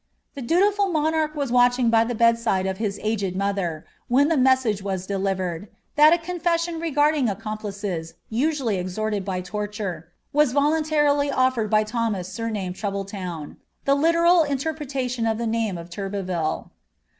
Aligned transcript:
The 0.33 0.41
dutifnl 0.41 0.91
monarch 0.91 1.35
was 1.35 1.51
watching 1.51 1.91
by 1.91 2.01
ihe 2.01 2.17
bedside 2.17 2.65
of 2.65 2.79
his 2.79 2.97
agwi 3.05 3.35
rnMbt, 3.35 3.83
when 4.07 4.29
the 4.29 4.35
messaee 4.35 4.81
was 4.81 5.05
detivcred, 5.05 5.67
lhai 5.95 6.15
a 6.15 6.17
confession 6.17 6.79
regarding 6.79 7.27
arrmii 7.27 7.61
pi 7.61 7.67
ices, 7.67 8.15
usually 8.27 8.77
exlorled 8.83 9.23
by 9.23 9.43
loriure, 9.43 10.05
was 10.33 10.53
voluniarily 10.53 11.29
offered 11.31 11.69
by 11.69 11.83
Ttionw 11.83 12.21
sumamed 12.25 12.73
Troubletown," 12.73 13.57
ihe 13.87 13.93
liieral 13.93 14.49
interpretation 14.49 15.27
of 15.27 15.37
the 15.37 15.45
name 15.45 15.77
of 15.77 15.91
Torte 15.91 16.25
ville. 16.25 16.71